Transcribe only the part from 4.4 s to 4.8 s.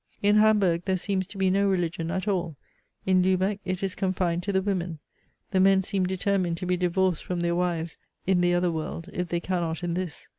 to the